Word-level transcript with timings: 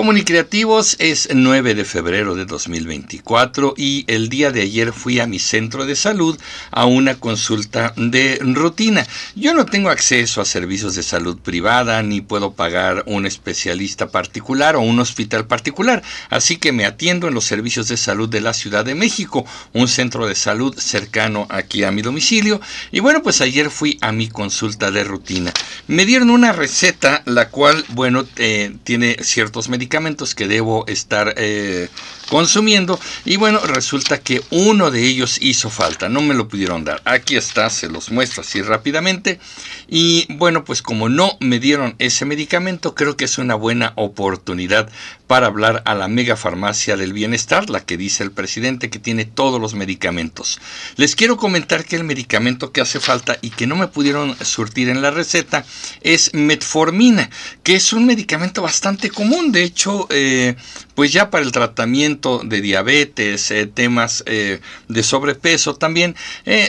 Comunicreativos 0.00 0.96
es 0.98 1.28
9 1.30 1.74
de 1.74 1.84
febrero 1.84 2.34
de 2.34 2.46
2024 2.46 3.74
y 3.76 4.06
el 4.08 4.30
día 4.30 4.50
de 4.50 4.62
ayer 4.62 4.94
fui 4.94 5.20
a 5.20 5.26
mi 5.26 5.38
centro 5.38 5.84
de 5.84 5.94
salud 5.94 6.40
a 6.70 6.86
una 6.86 7.16
consulta 7.16 7.92
de 7.98 8.38
rutina. 8.40 9.06
Yo 9.34 9.52
no 9.52 9.66
tengo 9.66 9.90
acceso 9.90 10.40
a 10.40 10.46
servicios 10.46 10.94
de 10.94 11.02
salud 11.02 11.38
privada 11.38 12.02
ni 12.02 12.22
puedo 12.22 12.54
pagar 12.54 13.04
un 13.08 13.26
especialista 13.26 14.08
particular 14.08 14.74
o 14.74 14.80
un 14.80 15.00
hospital 15.00 15.46
particular, 15.46 16.02
así 16.30 16.56
que 16.56 16.72
me 16.72 16.86
atiendo 16.86 17.28
en 17.28 17.34
los 17.34 17.44
servicios 17.44 17.88
de 17.88 17.98
salud 17.98 18.30
de 18.30 18.40
la 18.40 18.54
Ciudad 18.54 18.86
de 18.86 18.94
México, 18.94 19.44
un 19.74 19.86
centro 19.86 20.26
de 20.26 20.34
salud 20.34 20.74
cercano 20.78 21.46
aquí 21.50 21.84
a 21.84 21.90
mi 21.90 22.00
domicilio. 22.00 22.62
Y 22.90 23.00
bueno, 23.00 23.22
pues 23.22 23.42
ayer 23.42 23.68
fui 23.68 23.98
a 24.00 24.12
mi 24.12 24.30
consulta 24.30 24.90
de 24.90 25.04
rutina. 25.04 25.52
Me 25.88 26.06
dieron 26.06 26.30
una 26.30 26.52
receta, 26.52 27.22
la 27.26 27.50
cual, 27.50 27.84
bueno, 27.90 28.24
eh, 28.36 28.74
tiene 28.82 29.18
ciertos 29.20 29.68
medicamentos 29.68 29.89
que 30.34 30.46
debo 30.46 30.86
estar 30.86 31.34
eh, 31.36 31.88
consumiendo 32.30 32.98
y 33.24 33.36
bueno, 33.36 33.58
resulta 33.58 34.20
que 34.20 34.40
uno 34.50 34.90
de 34.90 35.04
ellos 35.04 35.38
hizo 35.42 35.68
falta, 35.68 36.08
no 36.08 36.22
me 36.22 36.34
lo 36.34 36.48
pudieron 36.48 36.84
dar. 36.84 37.02
Aquí 37.04 37.36
está, 37.36 37.68
se 37.68 37.88
los 37.88 38.10
muestro 38.10 38.42
así 38.42 38.62
rápidamente 38.62 39.40
y 39.88 40.26
bueno, 40.34 40.64
pues 40.64 40.80
como 40.80 41.08
no 41.08 41.36
me 41.40 41.58
dieron 41.58 41.96
ese 41.98 42.24
medicamento, 42.24 42.94
creo 42.94 43.16
que 43.16 43.24
es 43.24 43.36
una 43.38 43.56
buena 43.56 43.92
oportunidad 43.96 44.88
para 45.26 45.46
hablar 45.46 45.82
a 45.84 45.94
la 45.94 46.08
mega 46.08 46.36
farmacia 46.36 46.96
del 46.96 47.12
bienestar, 47.12 47.70
la 47.70 47.84
que 47.84 47.96
dice 47.96 48.22
el 48.22 48.32
presidente 48.32 48.90
que 48.90 48.98
tiene 48.98 49.24
todos 49.24 49.60
los 49.60 49.74
medicamentos. 49.74 50.60
Les 50.96 51.14
quiero 51.14 51.36
comentar 51.36 51.84
que 51.84 51.96
el 51.96 52.04
medicamento 52.04 52.72
que 52.72 52.80
hace 52.80 53.00
falta 53.00 53.38
y 53.40 53.50
que 53.50 53.66
no 53.66 53.76
me 53.76 53.88
pudieron 53.88 54.36
surtir 54.44 54.88
en 54.88 55.02
la 55.02 55.10
receta 55.10 55.64
es 56.00 56.34
metformina, 56.34 57.30
que 57.62 57.74
es 57.74 57.92
un 57.92 58.06
medicamento 58.06 58.62
bastante 58.62 59.10
común. 59.10 59.52
De 59.52 59.62
hecho, 59.62 60.06
eh, 60.10 60.56
pues 60.94 61.12
ya 61.12 61.30
para 61.30 61.44
el 61.44 61.52
tratamiento 61.52 62.19
de 62.20 62.60
diabetes, 62.60 63.50
eh, 63.50 63.66
temas 63.66 64.22
eh, 64.26 64.60
de 64.88 65.02
sobrepeso 65.02 65.74
también, 65.74 66.14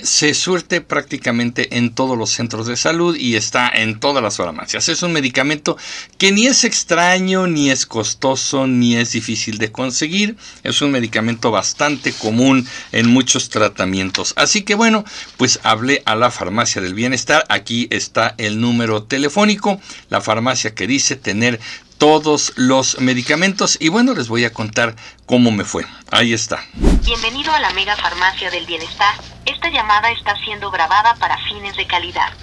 se 0.03 0.33
surte 0.33 0.81
prácticamente 0.81 1.77
en 1.77 1.93
todos 1.93 2.17
los 2.17 2.29
centros 2.29 2.67
de 2.67 2.77
salud 2.77 3.15
y 3.15 3.35
está 3.35 3.69
en 3.69 3.99
todas 3.99 4.23
las 4.23 4.37
farmacias. 4.37 4.89
Es 4.89 5.03
un 5.03 5.11
medicamento 5.11 5.77
que 6.17 6.31
ni 6.31 6.47
es 6.47 6.63
extraño 6.63 7.47
ni 7.47 7.69
es 7.69 7.85
costoso 7.85 8.67
ni 8.67 8.95
es 8.95 9.11
difícil 9.11 9.57
de 9.57 9.71
conseguir. 9.71 10.37
Es 10.63 10.81
un 10.81 10.91
medicamento 10.91 11.51
bastante 11.51 12.13
común 12.13 12.67
en 12.91 13.09
muchos 13.09 13.49
tratamientos. 13.49 14.33
Así 14.37 14.61
que 14.63 14.75
bueno, 14.75 15.03
pues 15.37 15.59
hablé 15.63 16.01
a 16.05 16.15
la 16.15 16.31
farmacia 16.31 16.81
del 16.81 16.93
bienestar. 16.93 17.45
Aquí 17.49 17.87
está 17.89 18.35
el 18.37 18.61
número 18.61 19.03
telefónico. 19.03 19.81
La 20.09 20.21
farmacia 20.21 20.73
que 20.73 20.87
dice 20.87 21.15
tener 21.15 21.59
todos 22.01 22.53
los 22.55 22.99
medicamentos 22.99 23.77
y 23.79 23.89
bueno, 23.89 24.15
les 24.15 24.27
voy 24.27 24.43
a 24.43 24.51
contar 24.51 24.95
cómo 25.27 25.51
me 25.51 25.63
fue. 25.63 25.85
Ahí 26.09 26.33
está. 26.33 26.65
Bienvenido 26.73 27.53
a 27.53 27.59
la 27.59 27.69
Mega 27.73 27.95
Farmacia 27.95 28.49
del 28.49 28.65
Bienestar. 28.65 29.13
Esta 29.45 29.69
llamada 29.69 30.09
está 30.09 30.35
siendo 30.37 30.71
grabada 30.71 31.13
para 31.19 31.37
fines 31.47 31.77
de 31.77 31.85
calidad. 31.85 32.33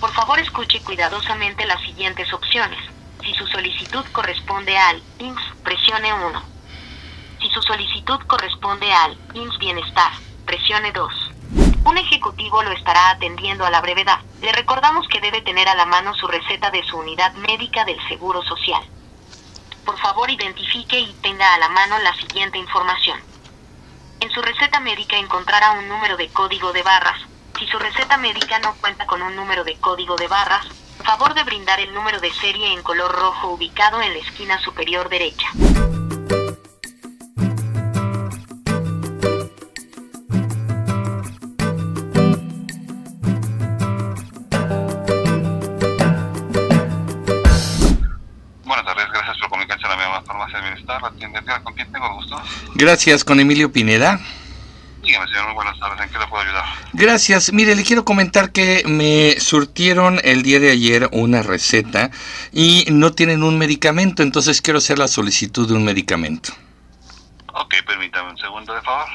Por 0.00 0.10
favor, 0.14 0.40
escuche 0.40 0.80
cuidadosamente 0.80 1.66
las 1.66 1.82
siguientes 1.82 2.32
opciones. 2.32 2.78
Si 3.22 3.34
su 3.34 3.46
solicitud 3.48 4.06
corresponde 4.10 4.74
al 4.78 5.02
IMSS, 5.18 5.42
presione 5.62 6.14
1. 6.14 6.42
Si 7.42 7.50
su 7.50 7.60
solicitud 7.60 8.20
corresponde 8.26 8.90
al 8.90 9.18
IMSS 9.34 9.58
Bienestar, 9.58 10.12
presione 10.46 10.92
2. 10.92 11.21
Un 11.84 11.98
ejecutivo 11.98 12.62
lo 12.62 12.72
estará 12.72 13.10
atendiendo 13.10 13.64
a 13.64 13.70
la 13.70 13.80
brevedad. 13.80 14.20
Le 14.40 14.52
recordamos 14.52 15.06
que 15.08 15.20
debe 15.20 15.42
tener 15.42 15.68
a 15.68 15.74
la 15.74 15.86
mano 15.86 16.14
su 16.14 16.26
receta 16.26 16.70
de 16.70 16.82
su 16.84 16.96
unidad 16.96 17.32
médica 17.34 17.84
del 17.84 17.98
Seguro 18.08 18.42
Social. 18.42 18.82
Por 19.84 19.98
favor, 19.98 20.30
identifique 20.30 20.98
y 21.00 21.12
tenga 21.22 21.54
a 21.54 21.58
la 21.58 21.68
mano 21.68 21.98
la 21.98 22.14
siguiente 22.14 22.58
información. 22.58 23.18
En 24.20 24.30
su 24.30 24.40
receta 24.40 24.80
médica 24.80 25.16
encontrará 25.16 25.72
un 25.72 25.88
número 25.88 26.16
de 26.16 26.28
código 26.28 26.72
de 26.72 26.82
barras. 26.82 27.20
Si 27.58 27.66
su 27.66 27.78
receta 27.78 28.16
médica 28.16 28.58
no 28.60 28.74
cuenta 28.80 29.06
con 29.06 29.22
un 29.22 29.34
número 29.34 29.64
de 29.64 29.76
código 29.76 30.16
de 30.16 30.28
barras, 30.28 30.66
Favor 31.04 31.34
de 31.34 31.42
brindar 31.42 31.80
el 31.80 31.92
número 31.92 32.20
de 32.20 32.32
serie 32.32 32.72
en 32.72 32.82
color 32.82 33.10
rojo 33.10 33.48
ubicado 33.48 34.00
en 34.00 34.12
la 34.12 34.20
esquina 34.20 34.60
superior 34.60 35.08
derecha. 35.08 35.48
Gracias, 52.74 53.24
con 53.24 53.38
Emilio 53.38 53.70
Pineda. 53.70 54.20
Dígame, 55.02 55.26
señor, 55.26 55.46
muy 55.46 55.54
buenas 55.54 55.78
tardes. 55.78 56.00
¿En 56.00 56.10
qué 56.10 56.18
le 56.18 56.26
puedo 56.26 56.42
ayudar? 56.42 56.64
Gracias. 56.92 57.52
Mire, 57.52 57.74
le 57.74 57.82
quiero 57.82 58.04
comentar 58.04 58.52
que 58.52 58.82
me 58.86 59.38
surtieron 59.40 60.20
el 60.22 60.42
día 60.42 60.60
de 60.60 60.70
ayer 60.70 61.08
una 61.12 61.42
receta 61.42 62.10
y 62.52 62.86
no 62.90 63.12
tienen 63.12 63.42
un 63.42 63.58
medicamento, 63.58 64.22
entonces 64.22 64.62
quiero 64.62 64.78
hacer 64.78 64.98
la 64.98 65.08
solicitud 65.08 65.68
de 65.68 65.74
un 65.74 65.84
medicamento. 65.84 66.52
Ok, 67.52 67.74
permítame 67.86 68.30
un 68.30 68.38
segundo, 68.38 68.74
de 68.74 68.80
favor. 68.80 69.06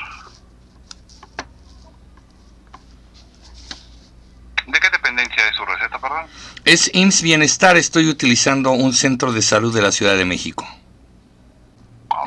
¿De 4.68 4.79
qué 4.79 4.89
dependencia 4.91 5.47
es 5.50 5.56
su 5.56 5.66
receta, 5.66 5.97
perdón? 6.00 6.25
Es 6.66 6.91
IMSS 6.94 7.22
Bienestar. 7.22 7.78
Estoy 7.78 8.07
utilizando 8.09 8.72
un 8.72 8.94
centro 8.94 9.31
de 9.31 9.41
salud 9.41 9.74
de 9.74 9.81
la 9.81 9.94
Ciudad 9.94 10.18
de 10.18 10.25
México. 10.25 10.68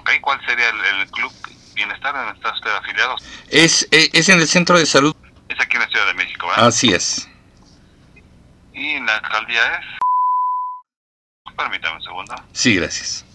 Ok, 0.01 0.11
¿cuál 0.23 0.41
sería 0.47 0.71
el, 0.71 1.01
el 1.01 1.11
club 1.11 1.31
Bienestar 1.75 2.15
en 2.17 2.35
está 2.35 2.55
usted 2.55 2.71
afiliado? 2.71 3.17
Es, 3.51 3.87
eh, 3.91 4.09
es 4.15 4.31
en 4.31 4.41
el 4.41 4.49
centro 4.49 4.79
de 4.79 4.87
salud. 4.87 5.15
Es 5.47 5.61
aquí 5.61 5.77
en 5.77 5.83
la 5.83 5.89
Ciudad 5.89 6.07
de 6.07 6.15
México, 6.15 6.47
¿verdad? 6.49 6.69
Así 6.69 6.91
es. 6.91 7.29
¿Y 8.73 8.99
la 9.01 9.17
alcaldía 9.17 9.75
es? 9.75 9.87
Permítame 11.55 11.97
un 11.97 12.03
segundo. 12.03 12.35
Sí, 12.53 12.77
gracias. 12.77 13.27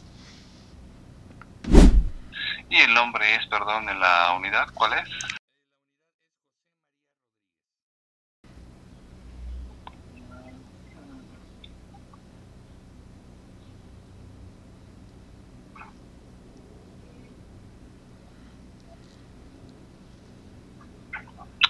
¿Y 2.67 2.81
el 2.81 2.93
nombre 2.95 3.35
es, 3.35 3.45
perdón, 3.45 3.87
en 3.87 3.99
la 3.99 4.33
unidad? 4.33 4.67
¿Cuál 4.73 4.93
es? 4.93 5.09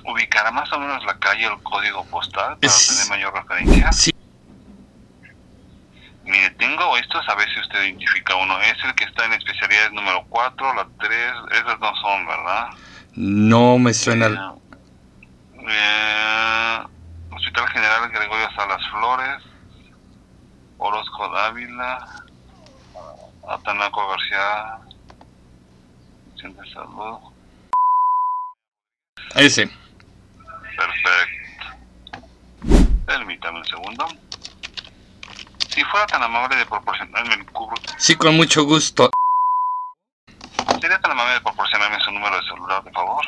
Ubicará 0.07 0.51
más 0.51 0.71
o 0.73 0.79
menos 0.79 1.03
la 1.05 1.17
calle 1.19 1.47
o 1.47 1.53
el 1.53 1.63
código 1.63 2.05
postal 2.05 2.57
para 2.57 2.73
Es- 2.73 2.88
tener 2.88 3.09
mayor 3.09 3.33
referencia. 3.33 3.91
Sí. 3.91 4.11
Mire, 6.23 6.49
tengo 6.51 6.97
estos, 6.97 7.27
a 7.29 7.35
ver 7.35 7.47
si 7.53 7.59
usted 7.59 7.83
identifica 7.83 8.35
uno. 8.35 8.59
Es 8.61 8.77
el 8.83 8.95
que 8.95 9.03
está 9.03 9.25
en 9.25 9.33
especialidades 9.33 9.91
número 9.93 10.25
4, 10.29 10.73
la 10.73 10.88
3, 10.99 11.33
esas 11.51 11.79
no 11.79 11.95
son, 11.97 12.25
¿verdad? 12.25 12.69
No 13.16 13.77
me 13.77 13.93
suena. 13.93 14.53
Eh, 15.67 16.79
Hospital 17.31 17.67
General 17.69 18.09
Gregorio 18.09 18.49
Salas 18.55 18.81
Flores, 18.91 19.43
Orozco 20.77 21.29
Dávila, 21.29 22.07
Atanaco 23.47 24.07
García, 24.09 24.77
Centro 26.41 26.63
de 26.63 26.72
Salud. 26.73 27.19
Ese. 29.35 29.69
Perfecto. 30.75 31.77
Permítame 33.45 33.59
un 33.59 33.66
segundo. 33.66 34.07
Si 35.69 35.83
fuera 35.83 36.07
tan 36.07 36.23
amable 36.23 36.56
de 36.56 36.66
proporcionarme 36.66 37.35
el 37.35 37.45
cubro, 37.51 37.75
Sí, 37.97 38.16
con 38.16 38.35
mucho 38.35 38.63
gusto. 38.63 39.09
¿sería 40.81 40.99
tan 40.99 41.11
amable 41.11 41.34
de 41.34 41.41
proporcionarme 41.41 41.99
su 41.99 42.11
número 42.11 42.35
de 42.35 42.43
celular, 42.43 42.84
de 42.84 42.91
favor? 42.91 43.25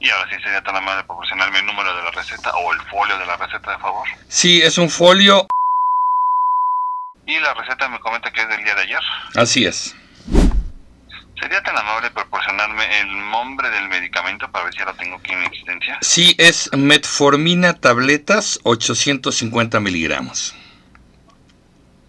Y 0.00 0.10
ahora 0.10 0.28
sí, 0.30 0.36
sería 0.42 0.62
tan 0.62 0.76
amable 0.76 0.98
de 1.02 1.04
proporcionarme 1.04 1.58
el 1.60 1.66
número 1.66 1.94
de 1.96 2.02
la 2.02 2.10
receta 2.10 2.52
o 2.56 2.72
el 2.72 2.80
folio 2.82 3.16
de 3.18 3.26
la 3.26 3.36
receta, 3.36 3.70
de 3.72 3.78
favor. 3.78 4.08
Sí, 4.28 4.60
es 4.62 4.78
un 4.78 4.90
folio. 4.90 5.46
Y 7.26 7.38
la 7.38 7.54
receta 7.54 7.88
me 7.88 8.00
comenta 8.00 8.32
que 8.32 8.42
es 8.42 8.48
del 8.48 8.64
día 8.64 8.74
de 8.74 8.82
ayer. 8.82 9.00
Así 9.36 9.64
es. 9.64 9.94
¿Sería 11.42 11.60
tan 11.64 11.76
amable 11.76 12.08
proporcionarme 12.12 13.00
el 13.00 13.30
nombre 13.30 13.68
del 13.68 13.88
medicamento 13.88 14.48
para 14.52 14.66
ver 14.66 14.74
si 14.74 14.78
ya 14.78 14.84
lo 14.84 14.94
tengo 14.94 15.16
aquí 15.16 15.32
en 15.32 15.42
existencia? 15.42 15.98
Sí, 16.00 16.36
es 16.38 16.70
metformina 16.72 17.74
tabletas 17.74 18.60
850 18.62 19.80
miligramos. 19.80 20.54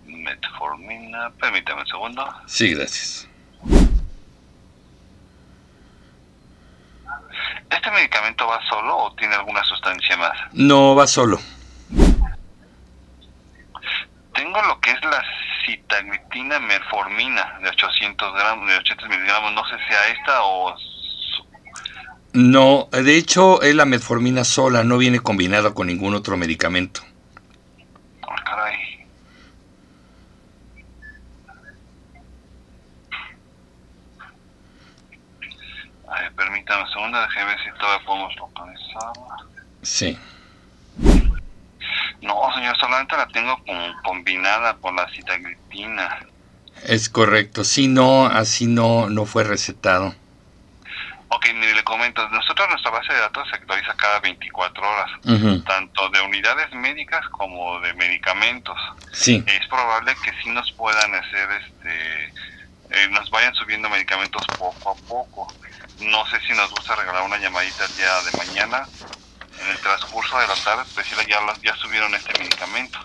Metformina, 0.05 1.31
permítame 1.41 1.81
un 1.81 1.87
segundo. 1.87 2.35
Sí, 2.45 2.75
gracias. 2.75 3.27
¿Este 7.71 7.89
medicamento 7.89 8.45
va 8.45 8.59
solo 8.69 8.95
o 8.95 9.15
tiene 9.15 9.33
alguna 9.33 9.63
sustancia 9.63 10.15
más? 10.15 10.37
No 10.51 10.93
va 10.93 11.07
solo. 11.07 11.39
Tengo 14.35 14.61
lo 14.61 14.79
que 14.79 14.91
es 14.91 15.03
la 15.03 15.23
citaglitina 15.65 16.59
merformina 16.59 17.59
de 17.61 17.69
800 17.69 18.33
gramos, 18.33 18.67
de 18.69 18.77
800 18.77 19.09
miligramos. 19.09 19.53
No 19.53 19.65
sé 19.65 19.77
si 19.77 19.93
sea 19.93 20.07
esta 20.07 20.43
o... 20.43 20.75
No, 22.33 22.89
de 22.91 23.15
hecho 23.15 23.61
es 23.61 23.75
la 23.75 23.85
metformina 23.85 24.43
sola, 24.43 24.83
no 24.83 24.97
viene 24.97 25.19
combinada 25.19 25.73
con 25.73 25.87
ningún 25.87 26.15
otro 26.15 26.35
medicamento. 26.35 27.01
Ah, 28.23 28.35
caray. 28.43 29.07
A 36.07 36.21
ver, 36.21 36.33
permítame 36.33 36.83
un 36.83 36.89
segundo, 36.89 37.21
déjeme 37.21 37.45
ver 37.45 37.59
si 37.59 37.79
todavía 37.79 38.05
podemos 38.05 38.35
localizarla. 38.35 39.35
Sí. 39.83 40.17
No, 42.23 42.53
señor, 42.55 42.77
solamente 42.79 43.17
la 43.17 43.27
tengo 43.27 43.57
como 43.65 44.01
combinada 44.01 44.77
con 44.77 44.95
la 44.95 45.07
citaglitina. 45.13 46.19
Es 46.85 47.09
correcto, 47.09 47.63
si 47.65 47.87
no, 47.87 48.25
así 48.25 48.65
no, 48.65 49.09
no 49.09 49.25
fue 49.25 49.43
recetado. 49.43 50.15
Ok, 51.29 51.47
mire, 51.55 51.73
le 51.73 51.83
comento, 51.83 52.27
nosotros 52.29 52.69
nuestra 52.69 52.91
base 52.91 53.11
de 53.13 53.19
datos 53.19 53.47
se 53.49 53.55
actualiza 53.57 53.93
cada 53.95 54.19
24 54.19 54.81
horas, 54.87 55.11
tanto 55.65 56.09
de 56.09 56.21
unidades 56.21 56.71
médicas 56.73 57.27
como 57.31 57.79
de 57.81 57.93
medicamentos. 57.95 58.77
Sí, 59.11 59.43
Es 59.45 59.67
probable 59.67 60.15
que 60.23 60.31
sí 60.43 60.49
nos 60.49 60.71
puedan 60.73 61.13
hacer, 61.15 61.49
este, 61.51 62.25
eh, 62.91 63.07
nos 63.09 63.29
vayan 63.31 63.53
subiendo 63.55 63.89
medicamentos 63.89 64.45
poco 64.57 64.91
a 64.91 65.07
poco. 65.07 65.47
No 65.99 66.25
sé 66.27 66.39
si 66.47 66.53
nos 66.53 66.69
gusta 66.69 66.95
regalar 66.95 67.23
una 67.23 67.37
llamadita 67.37 67.85
el 67.85 67.95
día 67.95 68.21
de 68.21 68.31
mañana, 68.37 68.87
en 69.63 69.71
el 69.71 69.77
transcurso 69.79 70.37
de 70.39 70.47
la 70.47 70.55
tarde, 70.55 70.83
decirle 70.95 71.25
ya, 71.29 71.39
ya 71.63 71.75
subieron 71.77 72.13
este 72.15 72.37
medicamento. 72.39 72.99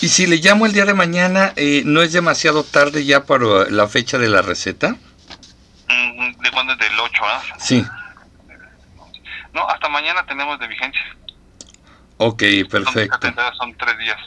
y 0.00 0.08
si 0.08 0.26
le 0.26 0.36
llamo 0.36 0.66
el 0.66 0.72
día 0.72 0.84
de 0.84 0.94
mañana, 0.94 1.52
eh, 1.56 1.82
¿no 1.84 2.02
es 2.02 2.12
demasiado 2.12 2.64
tarde 2.64 3.04
ya 3.04 3.24
para 3.24 3.68
la 3.70 3.88
fecha 3.88 4.18
de 4.18 4.28
la 4.28 4.42
receta? 4.42 4.96
Mm, 5.88 6.42
¿De 6.42 6.50
cuándo 6.50 6.72
es 6.74 6.78
del 6.78 6.98
8, 7.00 7.22
ah? 7.24 7.42
Sí, 7.58 7.84
No, 9.52 9.66
hasta 9.68 9.88
mañana 9.88 10.24
tenemos 10.26 10.58
de 10.60 10.68
vigencia. 10.68 11.00
ok, 12.18 12.42
Son- 12.42 12.68
perfecto. 12.68 13.18
Son 13.58 13.74
tres 13.76 13.98
días. 13.98 14.18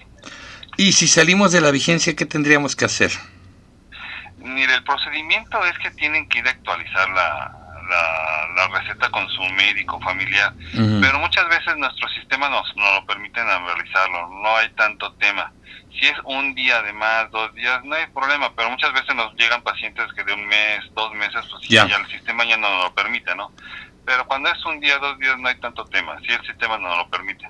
Y 0.78 0.94
si 0.94 1.08
salimos 1.08 1.52
de 1.52 1.62
la 1.62 1.72
vigencia, 1.72 2.16
¿qué 2.16 2.26
tendríamos 2.26 2.76
que 2.76 2.86
hacer? 2.86 3.12
Mire, 4.38 4.74
el 4.74 4.84
procedimiento 4.84 5.64
es 5.66 5.78
que 5.80 5.92
tienen 5.92 6.28
que 6.28 6.40
ir 6.40 6.48
a 6.48 6.52
actualizar 6.52 7.10
la, 7.12 7.61
la, 7.92 8.48
la 8.56 8.80
receta 8.80 9.10
con 9.12 9.28
su 9.30 9.44
médico 9.54 10.00
familiar, 10.02 10.54
pero 11.02 11.20
muchas 11.20 11.48
veces 11.50 11.78
nuestro 11.78 12.08
sistema 12.10 12.50
nos, 12.50 12.66
nos 12.76 12.94
lo 13.02 13.06
permiten 13.06 13.46
realizarlo, 13.46 14.30
no 14.42 14.56
hay 14.58 14.70
tanto 14.76 15.14
tema. 15.14 15.52
Si 16.00 16.08
es 16.08 16.16
un 16.24 16.56
día 16.56 16.82
de 16.84 16.94
más, 16.94 17.30
dos 17.32 17.54
días, 17.54 17.84
no 17.84 17.94
hay 17.96 18.08
problema, 18.08 18.52
pero 18.56 18.70
muchas 18.72 18.94
veces 18.94 19.14
nos 19.14 19.36
llegan 19.36 19.62
pacientes 19.62 20.06
que 20.16 20.24
de 20.24 20.34
un 20.34 20.48
mes, 20.48 20.80
dos 20.96 21.14
meses, 21.14 21.42
pues 21.52 21.62
sí, 21.64 21.74
Ya. 21.76 21.84
el 21.84 22.08
sistema 22.08 22.46
ya 22.46 22.58
no 22.58 22.70
nos 22.70 22.86
lo 22.86 22.96
permite, 22.96 23.36
¿no? 23.36 23.52
Pero 24.06 24.26
cuando 24.26 24.50
es 24.50 24.66
un 24.66 24.80
día, 24.80 24.98
dos 24.98 25.20
días, 25.20 25.38
no 25.38 25.48
hay 25.50 25.60
tanto 25.60 25.86
tema, 25.86 26.18
si 26.26 26.32
el 26.34 26.42
sistema 26.48 26.78
no 26.80 26.96
lo 26.98 27.08
permite. 27.10 27.48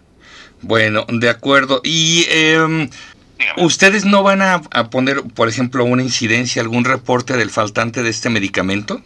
Bueno, 0.62 1.06
de 1.08 1.30
acuerdo. 1.30 1.82
¿Y 1.84 2.26
Dígame. 2.26 2.90
ustedes 3.64 4.06
no 4.06 4.22
van 4.24 4.42
a, 4.42 4.56
a 4.72 4.90
poner, 4.90 5.22
por 5.36 5.48
ejemplo, 5.48 5.84
una 5.86 6.04
incidencia, 6.04 6.62
algún 6.62 6.84
reporte 6.86 7.38
del 7.38 7.50
faltante 7.52 8.04
de 8.04 8.10
este 8.10 8.30
medicamento? 8.30 9.02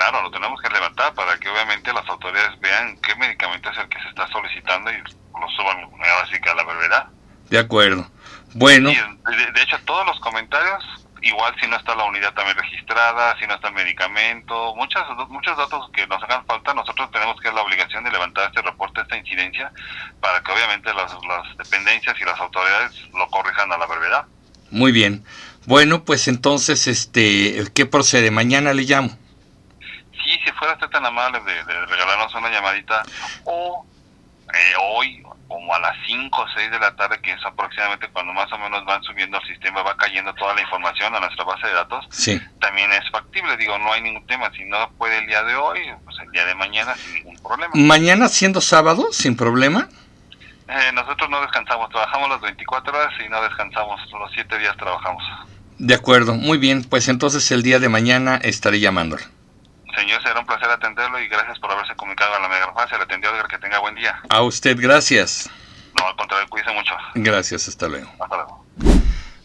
Claro, 0.00 0.22
lo 0.22 0.30
tenemos 0.30 0.58
que 0.62 0.70
levantar 0.70 1.12
para 1.12 1.36
que 1.36 1.46
obviamente 1.50 1.92
las 1.92 2.08
autoridades 2.08 2.58
vean 2.58 2.96
qué 3.02 3.14
medicamento 3.16 3.68
es 3.68 3.76
el 3.76 3.88
que 3.90 4.00
se 4.00 4.08
está 4.08 4.26
solicitando 4.28 4.90
y 4.90 4.96
lo 4.96 5.46
suban 5.54 5.76
ahora 5.76 6.26
sí 6.32 6.40
que 6.40 6.48
a 6.48 6.54
la 6.54 6.62
brevedad. 6.62 7.06
De 7.50 7.58
acuerdo. 7.58 8.10
Bueno, 8.54 8.90
Y 8.90 8.94
de, 8.94 9.52
de 9.52 9.62
hecho 9.62 9.76
todos 9.84 10.06
los 10.06 10.18
comentarios, 10.20 10.82
igual 11.20 11.54
si 11.60 11.68
no 11.68 11.76
está 11.76 11.94
la 11.94 12.04
unidad 12.04 12.32
también 12.32 12.56
registrada, 12.56 13.36
si 13.38 13.46
no 13.46 13.56
está 13.56 13.68
el 13.68 13.74
medicamento, 13.74 14.74
muchos, 14.74 15.02
muchos 15.28 15.54
datos 15.58 15.90
que 15.92 16.06
nos 16.06 16.22
hagan 16.22 16.46
falta, 16.46 16.72
nosotros 16.72 17.10
tenemos 17.10 17.38
que 17.38 17.52
la 17.52 17.60
obligación 17.60 18.02
de 18.02 18.10
levantar 18.10 18.48
este 18.48 18.62
reporte, 18.62 19.02
esta 19.02 19.18
incidencia, 19.18 19.70
para 20.22 20.42
que 20.42 20.50
obviamente 20.50 20.94
las, 20.94 21.12
las 21.12 21.58
dependencias 21.58 22.18
y 22.18 22.24
las 22.24 22.40
autoridades 22.40 22.92
lo 23.12 23.28
corrijan 23.28 23.70
a 23.70 23.76
la 23.76 23.84
brevedad. 23.84 24.24
muy 24.70 24.92
bien. 24.92 25.26
Bueno, 25.66 26.04
pues 26.06 26.26
entonces, 26.26 26.86
este, 26.86 27.64
¿qué 27.74 27.84
procede? 27.84 28.30
Mañana 28.30 28.72
le 28.72 28.84
llamo. 28.84 29.18
Fuera 30.60 30.74
usted 30.74 30.88
tan 30.90 31.04
amable 31.06 31.40
de, 31.40 31.54
de 31.64 31.86
regalarnos 31.86 32.34
una 32.34 32.50
llamadita, 32.50 33.02
o 33.44 33.84
eh, 34.52 34.74
hoy, 34.78 35.22
como 35.48 35.74
a 35.74 35.78
las 35.80 35.96
5 36.06 36.38
o 36.38 36.44
6 36.54 36.70
de 36.70 36.78
la 36.78 36.94
tarde, 36.94 37.18
que 37.22 37.32
es 37.32 37.42
aproximadamente 37.44 38.08
cuando 38.12 38.34
más 38.34 38.52
o 38.52 38.58
menos 38.58 38.84
van 38.84 39.02
subiendo 39.02 39.38
al 39.38 39.46
sistema, 39.46 39.82
va 39.82 39.96
cayendo 39.96 40.34
toda 40.34 40.54
la 40.54 40.60
información 40.60 41.14
a 41.14 41.20
nuestra 41.20 41.44
base 41.44 41.66
de 41.66 41.72
datos, 41.72 42.04
Sí. 42.10 42.38
también 42.60 42.92
es 42.92 43.08
factible, 43.10 43.56
digo, 43.56 43.78
no 43.78 43.90
hay 43.92 44.02
ningún 44.02 44.26
tema. 44.26 44.50
Si 44.52 44.62
no 44.66 44.90
puede 44.98 45.16
el 45.18 45.26
día 45.26 45.42
de 45.44 45.56
hoy, 45.56 45.80
pues 46.04 46.16
el 46.22 46.30
día 46.30 46.44
de 46.44 46.54
mañana 46.54 46.94
sin 46.94 47.14
ningún 47.14 47.38
problema. 47.42 47.72
Mañana 47.74 48.28
siendo 48.28 48.60
sábado, 48.60 49.08
sin 49.12 49.36
problema. 49.36 49.88
Eh, 50.68 50.92
nosotros 50.92 51.30
no 51.30 51.40
descansamos, 51.40 51.88
trabajamos 51.88 52.28
las 52.28 52.40
24 52.42 52.92
horas 52.96 53.12
y 53.24 53.28
no 53.30 53.42
descansamos, 53.42 53.98
los 54.12 54.30
7 54.34 54.58
días 54.58 54.76
trabajamos. 54.76 55.22
De 55.78 55.94
acuerdo, 55.94 56.34
muy 56.34 56.58
bien. 56.58 56.84
Pues 56.84 57.08
entonces 57.08 57.50
el 57.50 57.62
día 57.62 57.78
de 57.78 57.88
mañana 57.88 58.36
estaré 58.36 58.78
llamándole. 58.78 59.22
Señor, 59.96 60.22
será 60.22 60.40
un 60.40 60.46
placer 60.46 60.70
atenderlo 60.70 61.18
y 61.20 61.28
gracias 61.28 61.58
por 61.58 61.70
haberse 61.70 61.94
comunicado 61.96 62.34
a 62.34 62.40
la 62.40 62.48
megafarmacia. 62.48 62.98
Le 62.98 63.04
atendió 63.04 63.30
Edgar, 63.30 63.48
que 63.48 63.58
tenga 63.58 63.78
buen 63.78 63.94
día. 63.94 64.20
A 64.28 64.42
usted, 64.42 64.76
gracias. 64.78 65.50
No, 65.98 66.06
al 66.06 66.16
contrario, 66.16 66.46
cuídese 66.48 66.72
mucho. 66.72 66.94
Gracias, 67.14 67.68
hasta 67.68 67.88
luego. 67.88 68.10
Hasta 68.20 68.36
luego. 68.36 68.64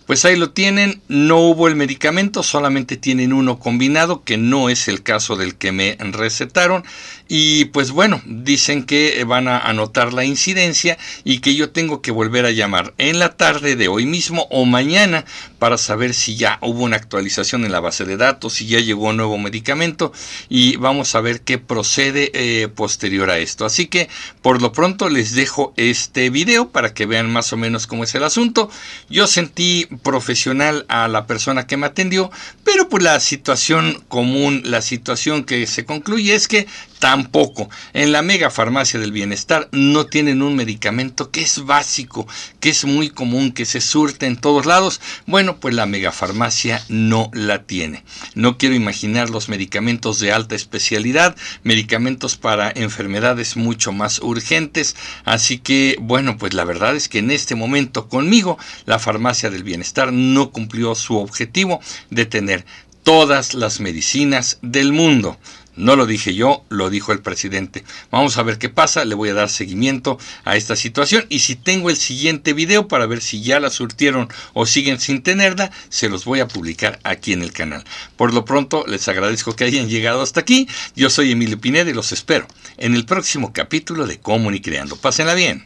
Pues 0.06 0.24
ahí 0.24 0.36
lo 0.36 0.52
tienen, 0.52 1.02
no 1.07 1.40
hubo 1.40 1.68
el 1.68 1.75
medicamento, 1.75 2.44
solamente 2.44 2.96
tienen 2.96 3.34
uno 3.34 3.57
combinado, 3.57 4.24
que 4.24 4.38
no 4.38 4.69
es 4.69 4.88
el 4.88 5.02
caso 5.02 5.36
del 5.36 5.56
que 5.56 5.72
me 5.72 5.98
recetaron. 6.00 6.84
Y 7.28 7.66
pues 7.66 7.90
bueno, 7.90 8.22
dicen 8.25 8.84
que 8.84 9.24
van 9.24 9.48
a 9.48 9.57
anotar 9.57 10.13
la 10.13 10.25
incidencia 10.25 11.00
y 11.24 11.40
que 11.40 11.56
yo 11.56 11.72
tengo 11.72 12.02
que 12.04 12.12
volver 12.12 12.46
a 12.46 12.52
llamar 12.52 12.94
en 13.00 13.18
la 13.18 13.36
tarde 13.36 13.75
de 13.75 13.88
hoy 13.88 14.06
mismo 14.06 14.48
o 14.52 14.66
mañana 14.66 15.25
para 15.57 15.80
saber 15.80 16.13
si 16.13 16.36
ya 16.36 16.60
hubo 16.62 16.84
una 16.84 16.98
actualización 16.98 17.66
en 17.66 17.72
la 17.72 17.80
base 17.80 18.06
de 18.06 18.18
datos, 18.18 18.54
si 18.54 18.68
ya 18.68 18.80
llegó 18.80 19.10
un 19.10 19.18
nuevo 19.18 19.40
medicamento 19.40 20.12
y 20.50 20.75
vamos 20.75 21.16
a 21.16 21.22
ver 21.22 21.42
qué 21.42 21.57
procede 21.57 22.30
eh, 22.36 22.68
posterior 22.68 23.31
a 23.31 23.40
esto. 23.40 23.66
Así 23.66 23.88
que 23.88 24.07
por 24.44 24.62
lo 24.62 24.72
pronto 24.72 25.10
les 25.10 25.34
dejo 25.34 25.74
este 25.78 26.30
video 26.30 26.69
para 26.69 26.94
que 26.94 27.07
vean 27.07 27.34
más 27.34 27.52
o 27.54 27.57
menos 27.57 27.88
cómo 27.88 28.04
es 28.04 28.13
el 28.13 28.24
asunto. 28.24 28.69
Yo 29.10 29.25
sentí 29.25 29.88
profesional 30.01 30.86
a 30.88 31.07
la 31.07 31.27
persona 31.27 31.68
que 31.68 31.77
me 31.77 31.88
atendió, 31.88 32.31
pero 32.63 32.89
pues 32.89 33.03
la 33.03 33.19
situación 33.19 34.04
común, 34.07 34.61
la 34.66 34.81
situación 34.81 35.44
que 35.44 35.68
se 35.68 35.85
concluye 35.85 36.33
es 36.33 36.47
que 36.47 36.68
tampoco 36.99 37.69
en 37.94 38.11
la 38.11 38.21
mega 38.21 38.49
farmacia 38.49 38.99
del 38.99 39.11
bienestar 39.11 39.69
no 39.71 40.06
tienen 40.06 40.42
un 40.42 40.56
medicamento 40.56 41.30
que 41.30 41.42
es 41.42 41.64
básico, 41.66 42.28
que 42.59 42.69
es 42.69 42.85
muy 42.85 43.09
común, 43.09 43.52
que 43.52 43.66
se 43.66 43.81
surte 43.81 44.25
en 44.25 44.37
todos 44.37 44.66
lados. 44.66 45.02
Bueno, 45.28 45.57
pues 45.57 45.75
la 45.75 45.85
mega 45.85 46.11
farmacia 46.11 46.83
no 46.90 47.30
la 47.33 47.64
tiene. 47.64 48.04
No 48.33 48.57
quiero 48.57 48.75
imaginar 48.75 49.30
los 49.30 49.49
medicamentos 49.49 50.19
de 50.19 50.31
alta 50.31 50.56
especialidad, 50.56 51.35
medicamentos 51.64 52.37
para 52.37 52.71
enfermedades 52.71 53.56
mucho 53.56 53.92
más 53.92 54.19
urgentes. 54.19 54.95
Así 55.25 55.59
que, 55.59 55.97
bueno, 55.99 56.37
pues 56.37 56.54
la 56.54 56.66
verdad 56.66 56.95
es 56.95 57.09
que 57.09 57.19
en 57.19 57.31
este 57.31 57.56
momento 57.56 58.09
conmigo 58.09 58.57
la 58.85 58.99
farmacia 58.99 59.49
del 59.49 59.64
no 60.11 60.51
cumplió 60.51 60.95
su 60.95 61.18
objetivo 61.18 61.80
de 62.09 62.25
tener 62.25 62.65
todas 63.04 63.54
las 63.54 63.80
medicinas 63.80 64.57
del 64.61 64.92
mundo. 64.92 65.37
No 65.75 65.97
lo 65.97 66.06
dije 66.06 66.33
yo, 66.33 66.63
lo 66.69 66.89
dijo 66.89 67.11
el 67.11 67.19
presidente. 67.19 67.83
Vamos 68.09 68.37
a 68.37 68.44
ver 68.44 68.57
qué 68.57 68.69
pasa, 68.69 69.04
le 69.04 69.13
voy 69.13 69.30
a 69.30 69.33
dar 69.33 69.49
seguimiento 69.49 70.18
a 70.45 70.56
esta 70.56 70.75
situación 70.75 71.25
y 71.30 71.39
si 71.39 71.56
tengo 71.56 71.89
el 71.89 71.97
siguiente 71.97 72.54
video 72.54 72.87
para 72.87 73.06
ver 73.06 73.21
si 73.21 73.42
ya 73.42 73.59
la 73.59 73.69
surtieron 73.69 74.30
o 74.54 74.65
siguen 74.65 74.99
sin 74.99 75.21
tenerla, 75.21 75.71
se 75.89 76.07
los 76.07 76.23
voy 76.23 76.39
a 76.39 76.47
publicar 76.47 76.99
aquí 77.04 77.33
en 77.33 77.42
el 77.42 77.51
canal. 77.51 77.83
Por 78.15 78.33
lo 78.33 78.45
pronto, 78.45 78.85
les 78.87 79.07
agradezco 79.07 79.56
que 79.56 79.65
hayan 79.65 79.89
llegado 79.89 80.21
hasta 80.21 80.39
aquí. 80.39 80.68
Yo 80.95 81.09
soy 81.09 81.31
Emilio 81.33 81.59
Pineda 81.59 81.89
y 81.89 81.94
los 81.94 82.13
espero 82.13 82.47
en 82.77 82.95
el 82.95 83.06
próximo 83.06 83.51
capítulo 83.51 84.07
de 84.07 84.19
Comunicreando. 84.19 84.95
Pásenla 84.95 85.33
bien. 85.33 85.65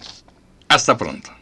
Hasta 0.67 0.97
pronto. 0.97 1.38